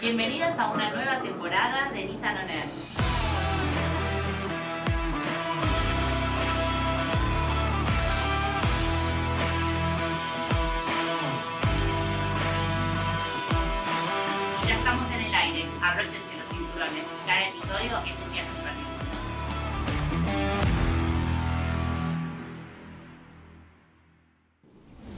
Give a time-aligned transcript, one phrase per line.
[0.00, 2.48] Bienvenidos a una nueva temporada de Nissan On.
[14.62, 15.64] Y ya estamos en el aire.
[15.82, 17.04] Abróchense los cinturones.
[17.26, 19.04] Cada episodio es un viaje particular.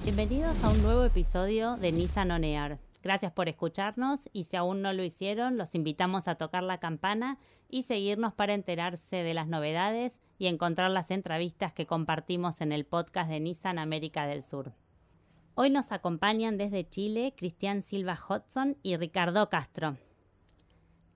[0.04, 2.85] Bienvenidos a un nuevo episodio de Nissan On.
[3.06, 7.38] Gracias por escucharnos y si aún no lo hicieron, los invitamos a tocar la campana
[7.68, 12.84] y seguirnos para enterarse de las novedades y encontrar las entrevistas que compartimos en el
[12.84, 14.72] podcast de Nissan América del Sur.
[15.54, 19.98] Hoy nos acompañan desde Chile Cristian Silva Hodson y Ricardo Castro.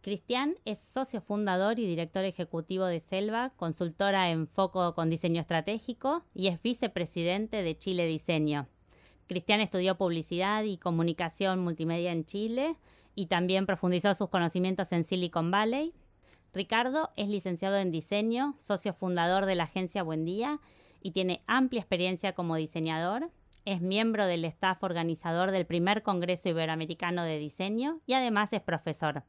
[0.01, 6.23] Cristian es socio fundador y director ejecutivo de Selva, consultora en foco con diseño estratégico
[6.34, 8.69] y es vicepresidente de Chile Diseño.
[9.30, 12.75] Cristian estudió publicidad y comunicación multimedia en Chile
[13.15, 15.95] y también profundizó sus conocimientos en Silicon Valley.
[16.53, 20.58] Ricardo es licenciado en diseño, socio fundador de la agencia Buen Día
[21.01, 23.31] y tiene amplia experiencia como diseñador.
[23.64, 29.23] Es miembro del staff organizador del primer Congreso Iberoamericano de Diseño y además es profesor.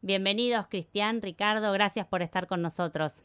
[0.00, 3.24] Bienvenidos, Cristian, Ricardo, gracias por estar con nosotros.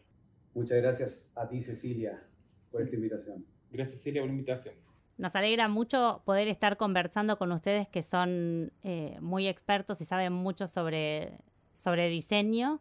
[0.55, 2.25] Muchas gracias a ti, Cecilia,
[2.71, 3.45] por esta invitación.
[3.69, 4.73] Gracias, Cecilia, por la invitación.
[5.17, 10.33] Nos alegra mucho poder estar conversando con ustedes que son eh, muy expertos y saben
[10.33, 11.37] mucho sobre,
[11.73, 12.79] sobre diseño.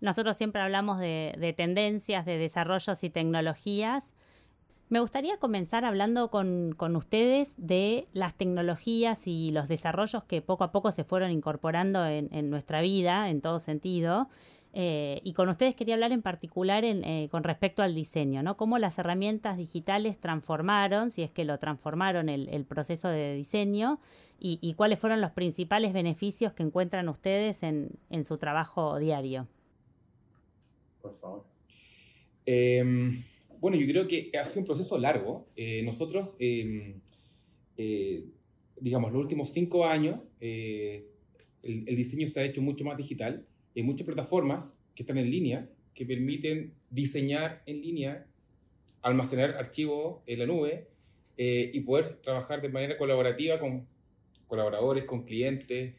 [0.00, 4.14] Nosotros siempre hablamos de, de, tendencias, de desarrollos y tecnologías.
[4.88, 10.64] Me gustaría comenzar hablando con, con, ustedes de las tecnologías y los desarrollos que poco
[10.64, 14.28] a poco se fueron incorporando en nuestra vida, en todo sentido.
[14.74, 18.56] Eh, y con ustedes quería hablar en particular eh, con respecto al diseño, ¿no?
[18.56, 24.00] Cómo las herramientas digitales transformaron, si es que lo transformaron el, proceso de diseño,
[24.44, 29.46] y, cuáles fueron los principales beneficios que encuentran ustedes en, su trabajo diario.
[31.00, 31.44] Por favor.
[32.44, 32.82] Eh,
[33.60, 35.46] bueno, yo creo que ha sido un proceso largo.
[35.54, 37.00] Eh, nosotros, em,
[38.80, 41.04] digamos, los últimos cinco años, el
[41.96, 46.06] diseño se ha hecho mucho más digital hay muchas plataformas que están en línea que
[46.06, 48.26] permiten diseñar en línea,
[49.02, 50.88] almacenar archivos en la nube
[51.36, 53.86] eh, y poder trabajar de manera colaborativa con
[54.46, 55.94] colaboradores, con clientes,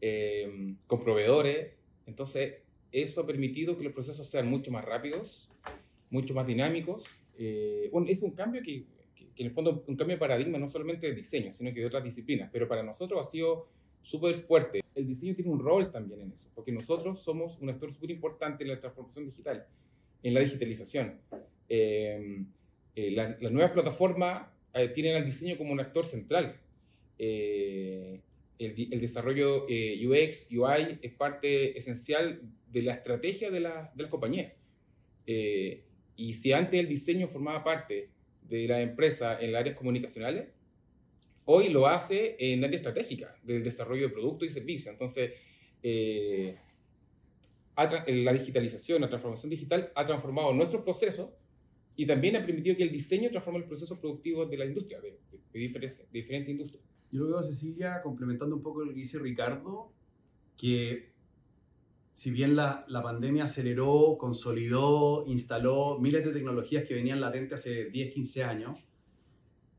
[0.00, 1.72] eh, con proveedores.
[2.06, 2.54] Entonces,
[2.92, 5.48] eso ha permitido que los procesos sean mucho más rápidos,
[6.10, 7.04] mucho más dinámicos.
[7.38, 8.84] Eh, bueno, es un cambio que,
[9.14, 11.80] que, que, en el fondo, un cambio de paradigma no solamente de diseño, sino que
[11.80, 13.68] de otras disciplinas, pero para nosotros ha sido
[14.06, 14.84] súper fuerte.
[14.94, 18.62] El diseño tiene un rol también en eso, porque nosotros somos un actor súper importante
[18.62, 19.66] en la transformación digital,
[20.22, 21.20] en la digitalización.
[21.68, 22.44] Eh,
[22.94, 26.56] eh, las la nuevas plataformas eh, tienen al diseño como un actor central.
[27.18, 28.22] El,
[28.58, 32.40] el, desarrollo UX, UI es parte esencial
[32.70, 34.54] de la estrategia de la, de la compañía.
[35.26, 38.10] y si antes el diseño formaba parte
[38.42, 40.55] de la empresa en las áreas comunicacionales,
[41.46, 44.92] hoy lo hace en área estratégica del desarrollo de productos y servicios.
[44.92, 45.32] Entonces,
[45.82, 46.56] eh,
[47.76, 51.30] la digitalización, la transformación digital ha transformado nuestros procesos
[51.96, 55.18] y también ha permitido que el diseño transforme los procesos productivos de la industria, de,
[55.30, 56.84] de, de, diferentes, de diferentes industrias.
[57.10, 59.92] Yo lo veo, Cecilia, complementando un poco lo que dice Ricardo,
[60.56, 61.12] que
[62.12, 67.90] si bien la, la, pandemia aceleró, consolidó, instaló miles de tecnologías que venían latentes hace
[67.90, 68.85] 10, 15 años,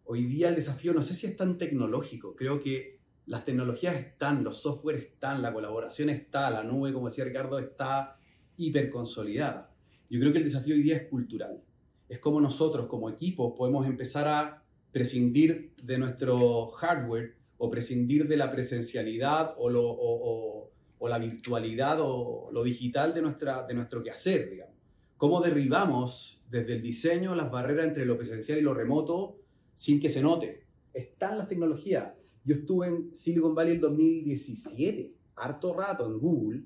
[0.10, 4.42] Hoy día el desafío no sé si es tan tecnológico, creo que las tecnologías están,
[4.42, 8.18] los software están, la colaboración está, la nube, como decía Ricardo, está
[8.56, 9.70] hiper consolidada.
[10.10, 11.62] Yo creo que el desafío hoy día es cultural.
[12.08, 14.64] Es como nosotros como equipo podemos empezar a
[14.94, 21.20] prescindir de nuestro hardware o prescindir de la presencialidad o, lo, o, o, o la
[21.20, 24.76] virtualidad o lo digital de, nuestra, de nuestro quehacer, digamos.
[25.18, 29.42] Cómo derribamos desde el diseño las barreras entre lo presencial y lo remoto
[29.78, 30.64] sin que se note.
[30.92, 32.12] Están las tecnologías.
[32.44, 36.64] Yo estuve en Silicon Valley el 2017, harto rato en Google,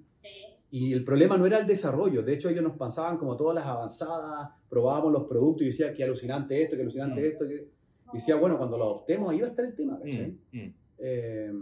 [0.69, 2.23] y el problema no era el desarrollo.
[2.23, 6.05] De hecho, ellos nos pasaban como todas las avanzadas, probábamos los productos y decía que
[6.05, 7.25] alucinante esto, que alucinante mm.
[7.25, 7.47] esto.
[7.49, 7.67] Que...
[8.13, 10.37] Y decía, bueno, cuando lo adoptemos, ahí va a estar el tema, ¿cachai?
[10.53, 10.57] Mm.
[10.57, 10.73] Mm.
[10.99, 11.53] Eh,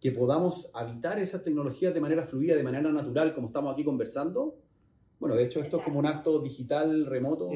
[0.00, 4.56] que podamos habitar esas tecnologías de manera fluida, de manera natural, como estamos aquí conversando.
[5.18, 7.50] Bueno, de hecho, esto es como un acto digital remoto,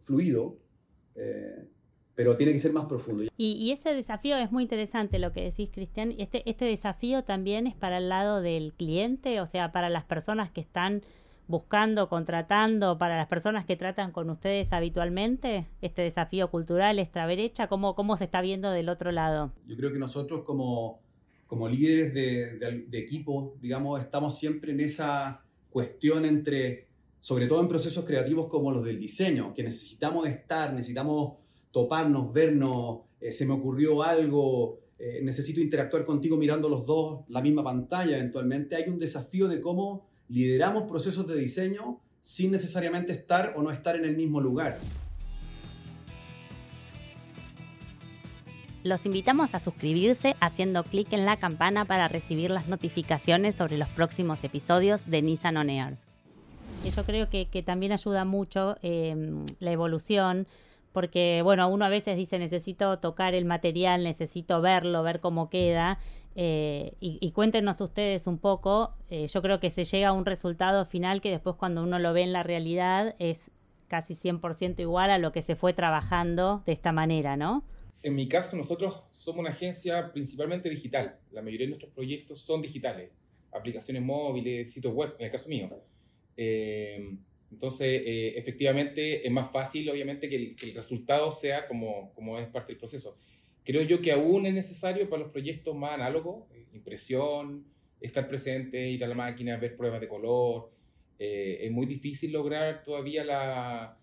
[0.00, 0.56] fluido.
[1.14, 1.68] Eh,
[2.14, 3.24] pero tiene que ser más profundo.
[3.36, 6.14] Y, y, ese desafío es muy interesante lo que decís, Cristian.
[6.18, 10.50] Este, este desafío también es para el lado del cliente, o sea, para las personas
[10.50, 11.02] que están
[11.46, 17.66] buscando, contratando, para las personas que tratan con ustedes habitualmente, este desafío cultural, esta brecha,
[17.68, 19.52] ¿cómo, cómo se está viendo del otro lado?
[19.66, 21.00] Yo creo que nosotros como,
[21.46, 26.86] como líderes de, de, equipo, digamos, estamos siempre en esa cuestión entre,
[27.20, 31.43] sobre todo en procesos creativos como los del diseño, que necesitamos estar, necesitamos
[31.74, 37.42] toparnos, vernos, eh, se me ocurrió algo, eh, necesito interactuar contigo mirando los dos la
[37.42, 38.76] misma pantalla eventualmente.
[38.76, 43.96] Hay un desafío de cómo lideramos procesos de diseño sin necesariamente estar o no estar
[43.96, 44.78] en el mismo lugar.
[48.84, 53.88] Los invitamos a suscribirse haciendo clic en la campana para recibir las notificaciones sobre los
[53.88, 55.96] próximos episodios de Nissan On Air.
[56.94, 60.46] Yo creo que, también ayuda mucho em, la evolución,
[60.94, 65.98] porque bueno, uno a veces dice necesito tocar el material, necesito verlo, ver cómo queda,
[66.36, 70.86] eh, y, cuéntenos ustedes un poco, eh, yo creo que se llega a un resultado
[70.86, 73.50] final que después cuando uno lo ve en la realidad es
[73.86, 77.62] casi 100% igual a lo que se fue trabajando de esta manera, ¿no?
[78.04, 81.18] en mi caso, nosotros somos una agencia principalmente digital.
[81.32, 83.10] La mayoría de nuestros proyectos son digitales.
[83.50, 85.70] Aplicaciones móviles, sitios web, en el caso mío.
[86.36, 87.16] Eh,
[87.54, 92.72] entonces, eh, efectivamente, es más fácil, obviamente, que el, resultado sea como, como, es parte
[92.72, 93.16] del proceso.
[93.62, 97.64] Creo yo que aún es necesario para los proyectos más análogos, eh, impresión,
[98.00, 100.72] estar presente, ir a la máquina, ver pruebas de color.
[101.18, 103.96] es muy difícil lograr todavía la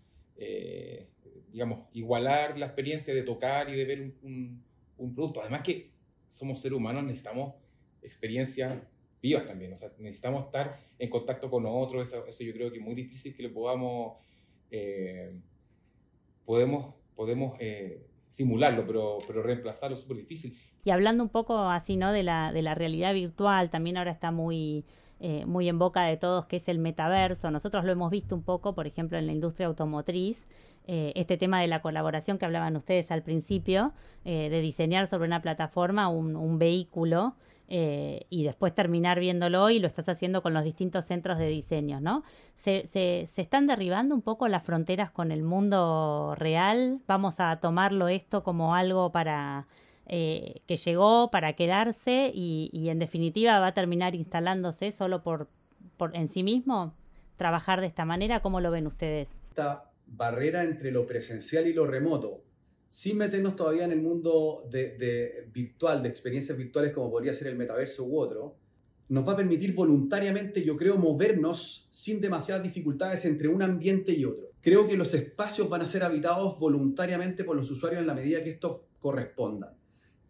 [1.52, 4.64] digamos, igualar la experiencia de tocar y de ver un,
[4.98, 5.42] un, producto.
[5.42, 5.92] Además que
[6.30, 7.54] somos seres humanos, necesitamos
[8.02, 8.82] experiencias
[9.22, 12.80] vivas también, o sea, necesitamos estar en contacto con otros, eso, eso yo creo que
[12.80, 14.18] es muy difícil que lo podamos,
[14.72, 15.32] eh,
[16.44, 20.58] podemos, podemos eh, simularlo, pero, pero reemplazarlo es súper difícil.
[20.84, 22.12] Y hablando un poco así, ¿no?
[22.12, 24.86] De la, de la realidad virtual, también ahora está muy...
[25.24, 27.52] Eh, muy en boca de todos, que es el metaverso.
[27.52, 30.48] Nosotros lo hemos visto un poco, por ejemplo, en la industria automotriz,
[30.88, 36.10] este tema de la colaboración que hablaban ustedes al principio, de diseñar sobre una plataforma
[36.10, 37.36] un, vehículo
[37.74, 42.02] eh, y después terminar viéndolo y lo estás haciendo con los distintos centros de diseño,
[42.02, 42.24] ¿no?
[42.54, 47.00] Se, se, están derribando un poco las fronteras con el mundo real.
[47.08, 49.68] Vamos a tomarlo esto como algo para
[50.08, 55.48] que llegó para quedarse y, en definitiva va a terminar instalándose solo por,
[55.96, 56.94] por en sí mismo.
[57.38, 59.34] Trabajar de esta manera, ¿cómo lo ven ustedes?
[60.12, 62.44] barrera entre lo presencial y lo remoto,
[62.92, 67.56] sin meternos todavía en el mundo de, virtual, de experiencias virtuales como podría ser el
[67.56, 68.58] metaverso u otro,
[69.08, 74.26] nos va a permitir voluntariamente, yo creo, movernos sin demasiadas dificultades entre un ambiente y
[74.26, 74.52] otro.
[74.62, 78.44] Creo que los espacios van a ser habitados voluntariamente por los usuarios en la medida
[78.44, 79.76] que esto corresponda.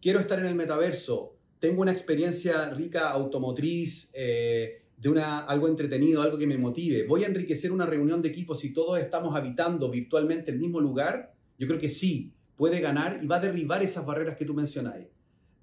[0.00, 6.22] Quiero estar en el metaverso, tengo una experiencia rica automotriz, eh, de una, algo entretenido,
[6.22, 7.06] algo que me motive.
[7.08, 11.34] ¿Voy a enriquecer una reunión de equipo si todos estamos habitando virtualmente el mismo lugar?
[11.58, 12.32] Yo creo que sí,
[12.62, 15.08] puede ganar y va a derribar esas barreras que tú mencionáis.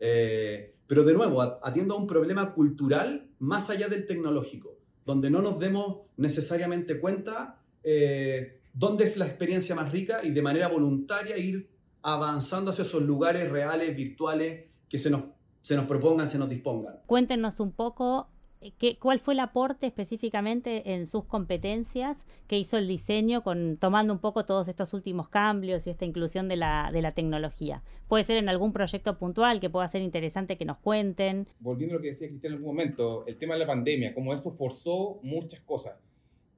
[0.01, 5.41] Eh, pero de nuevo, atiendo a un problema cultural más allá del tecnológico, donde no
[5.41, 11.37] nos demos necesariamente cuenta eh, dónde es la experiencia más rica y de manera voluntaria
[11.37, 11.69] ir
[12.01, 15.23] avanzando hacia esos lugares reales, virtuales, que se nos,
[15.61, 16.95] se nos propongan, se nos dispongan.
[17.05, 18.27] Cuéntenos un poco
[18.77, 24.11] ¿Qué, ¿Cuál fue el aporte específicamente en sus competencias que hizo el diseño con tomando
[24.11, 27.83] un poco todos estos últimos cambios y esta inclusión de la, de la tecnología?
[28.09, 31.47] Puede ser en algún proyecto puntual que pueda ser interesante que nos cuenten.
[31.61, 34.33] Volviendo a lo que decía Cristian en algún momento, el tema de la pandemia, como
[34.33, 35.93] eso forzó muchas cosas.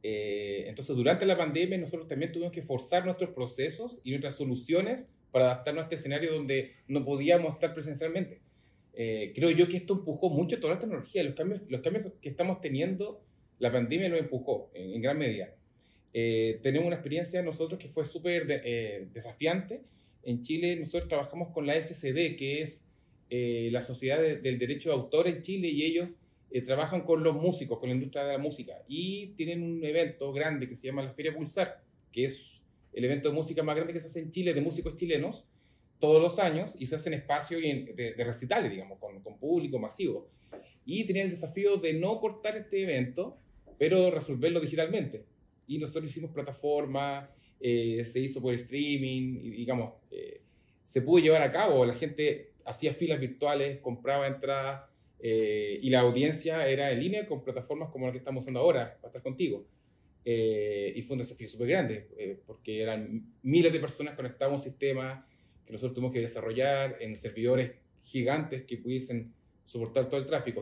[0.02, 5.08] Eh, entonces, durante la pandemia nosotros también tuvimos que forzar nuestros procesos y nuestras soluciones
[5.32, 8.42] para adaptarnos a este escenario donde no podíamos estar presencialmente.
[8.94, 12.30] Eh, creo yo que esto empujó mucho toda la tecnología, los cambios, los cambios que
[12.30, 13.22] estamos teniendo,
[13.60, 15.54] la pandemia lo empujó en, gran medida.
[16.14, 19.82] Eh, tenemos una experiencia nosotros que fue súper eh, desafiante.
[20.24, 22.86] En Chile nosotros trabajamos con la SCD, que es
[23.30, 26.10] la Sociedad del Derecho de Autor en Chile, y ellos
[26.66, 30.68] trabajan con los músicos, con la industria de la música, y tienen un evento grande
[30.68, 31.82] que se llama la Feria Pulsar,
[32.12, 34.98] que es el evento de música más grande que se hace en Chile de músicos
[34.98, 35.46] chilenos,
[36.02, 40.28] todos los años y se hacen espacios de, de, recitales, digamos, con, con, público masivo.
[40.86, 43.38] Y tenían el desafío de no cortar este evento,
[43.78, 45.24] pero resolverlo digitalmente.
[45.68, 47.30] Y nosotros hicimos plataforma,
[47.64, 50.42] eh, se hizo por streaming, y, digamos, eh,
[50.84, 51.86] se pudo llevar a cabo.
[51.86, 54.90] La gente hacía filas virtuales, compraba entradas,
[55.20, 58.98] eh, y la audiencia era en línea con plataformas como la que estamos usando ahora,
[59.00, 59.66] para estar contigo.
[60.24, 65.28] y fue un desafío súper grande, porque eran miles de personas conectadas a un sistema,
[65.66, 69.34] que nosotros tuvimos que desarrollar en servidores gigantes que pudiesen
[69.66, 70.62] soportar todo el tráfico.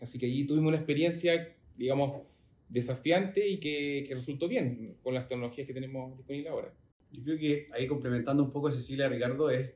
[0.00, 2.22] Así que allí tuvimos una experiencia, digamos,
[2.68, 6.74] desafiante y que, que resultó bien con las tecnologías que tenemos disponibles ahora.
[7.12, 9.70] Yo creo que ahí complementando un poco a Cecilia Ricardo es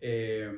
[0.00, 0.50] eh,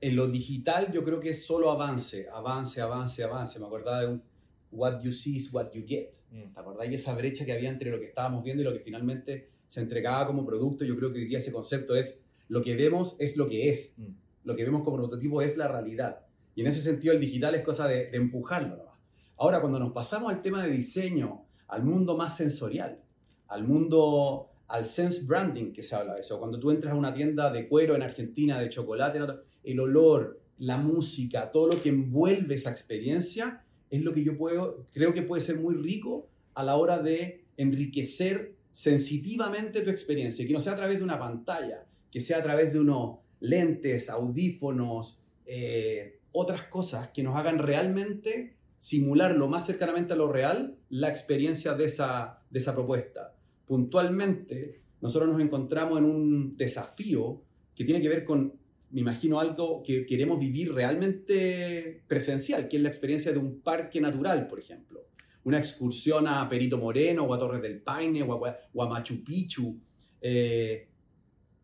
[0.00, 3.58] en lo digital yo creo que es solo avance, avance, avance, avance.
[3.58, 4.22] Me acordaba de un
[4.70, 6.10] what you see is what you get.
[6.30, 6.54] Mm.
[6.54, 8.80] ¿Te acordás de esa brecha que había entre lo que estábamos viendo y lo que
[8.80, 10.84] finalmente se entregaba como producto?
[10.84, 12.21] Yo creo que hoy día ese concepto es
[12.52, 13.94] lo que vemos es lo que es.
[13.96, 14.08] Mm.
[14.44, 16.26] Lo que vemos como prototipo es la realidad.
[16.54, 18.92] Y en ese sentido el digital es cosa de, empujarlo.
[19.38, 23.00] Ahora, cuando nos pasamos al tema de diseño, al mundo más sensorial,
[23.48, 27.14] al mundo, al sense branding que se habla de eso, cuando tú entras a una
[27.14, 29.18] tienda de cuero en Argentina, de chocolate,
[29.64, 34.84] el olor, la música, todo lo que envuelve esa experiencia, es lo que yo puedo,
[34.92, 40.52] creo que puede ser muy rico a la hora de enriquecer sensitivamente tu experiencia, que
[40.52, 45.18] no sea a través de una pantalla, que sea a través de unos lentes, audífonos,
[45.46, 51.08] eh, otras cosas que nos hagan realmente simular lo más cercanamente a lo real la
[51.08, 53.34] experiencia de esa, de esa propuesta.
[53.66, 57.42] Puntualmente, nosotros nos encontramos en un desafío
[57.74, 58.52] que tiene que ver con
[58.92, 64.00] me imagino algo que queremos vivir realmente presencial, que es la experiencia de un parque
[64.00, 65.06] natural, por ejemplo.
[65.44, 69.80] Una excursión a Perito Moreno o a Torres del Paine o a, Machu Picchu.
[70.20, 70.88] Eh,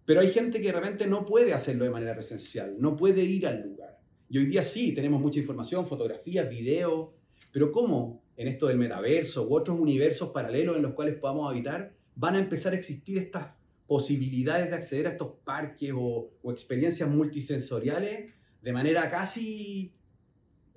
[0.09, 3.61] pero hay gente que realmente no puede hacerlo de manera presencial, no puede ir al
[3.61, 4.01] lugar.
[4.31, 7.11] Y hoy día sí, tenemos mucha información, fotografías, videos,
[7.53, 11.93] pero ¿cómo en esto del metaverso u otros universos paralelos en los cuales podamos habitar
[12.15, 13.49] van a empezar a existir estas
[13.87, 19.93] posibilidades de acceder a estos parques o, experiencias multisensoriales de manera casi,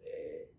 [0.03, 0.51] eh,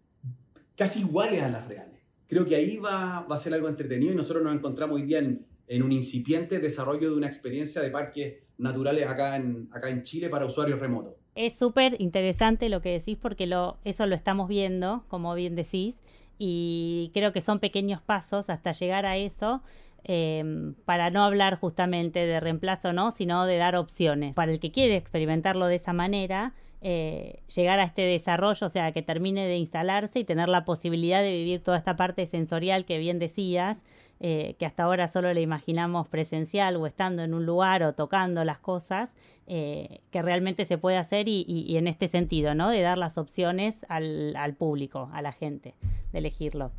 [0.75, 2.01] casi iguales a las reales.
[2.27, 5.19] Creo que ahí va, va, a ser algo entretenido y nosotros nos encontramos hoy día
[5.19, 10.03] en, en un incipiente desarrollo de una experiencia de parques naturales acá en, acá en
[10.03, 11.15] Chile para usuarios remotos.
[11.35, 13.51] Es súper interesante lo que decís porque
[13.85, 16.03] eso lo estamos viendo, como bien decís,
[16.39, 19.63] y creo que son pequeños pasos hasta llegar a eso
[20.05, 23.13] Em, para no hablar justamente de reemplazo, ¿no?
[23.13, 24.35] sino de dar opciones.
[24.35, 28.93] Para el que quiere experimentarlo de esa manera, eh, llegar a este desarrollo, o sea,
[28.93, 32.99] que termine de instalarse y tener la posibilidad de vivir toda esta parte sensorial que
[32.99, 33.85] bien decías,
[34.21, 38.45] eh, que hasta ahora solo le imaginamos presencial o estando en un lugar o tocando
[38.45, 39.15] las cosas,
[39.47, 42.69] eh, que realmente se puede hacer y, en este sentido, ¿no?
[42.71, 45.75] De dar las opciones al, al público, a la gente,
[46.13, 46.73] de elegirlo.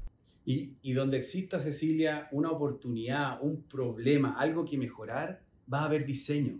[0.45, 5.41] Y, donde exista, Cecilia, una oportunidad, un problema, algo que mejorar,
[5.71, 6.59] va a haber diseño.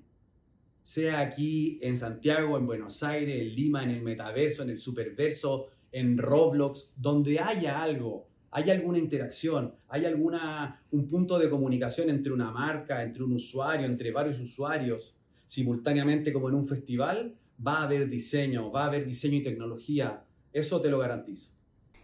[0.84, 5.70] Sea aquí en Santiago, en Buenos Aires, en Lima, en el metaverso, en el superverso,
[5.92, 12.32] en Roblox, donde haya algo, hay alguna interacción, hay alguna, un punto de comunicación entre
[12.32, 15.16] una marca, entre un usuario, entre varios usuarios,
[15.48, 17.36] simultáneamente como en un festival,
[17.66, 20.24] va a haber diseño, va a haber diseño y tecnología.
[20.52, 21.50] Eso te lo garantizo.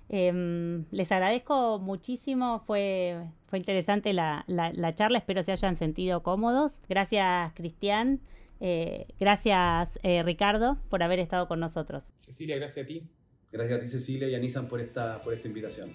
[0.09, 6.81] Em, les agradezco muchísimo, fue, fue interesante la, la, charla, espero se hayan sentido cómodos.
[6.89, 8.21] Gracias Cristian,
[8.59, 12.09] eh, gracias eh, Ricardo por haber estado con nosotros.
[12.17, 13.09] Cecilia, gracias a ti.
[13.51, 15.91] Gracias a ti Cecilia y a Nissan por esta, por esta invitación.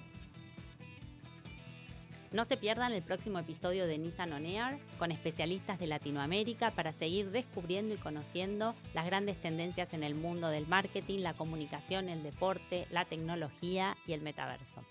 [2.34, 6.92] No se pierdan el próximo episodio de Nissan On Air con especialistas de Latinoamérica para
[6.92, 12.24] seguir descubriendo y conociendo las grandes tendencias en el mundo del marketing, la comunicación, el
[12.24, 14.82] deporte, la tecnología y el metaverso.